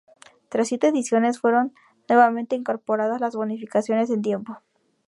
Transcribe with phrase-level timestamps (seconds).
[0.49, 1.75] Tras siete ediciones fueron
[2.09, 4.57] nuevamente incorporadas las bonificaciones en tiempo.